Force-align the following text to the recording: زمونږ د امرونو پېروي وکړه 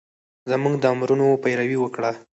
زمونږ 0.51 0.75
د 0.79 0.83
امرونو 0.93 1.27
پېروي 1.43 1.77
وکړه 1.79 2.11